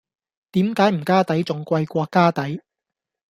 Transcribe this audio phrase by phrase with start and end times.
[0.53, 2.59] 點解唔加底仲貴過加底?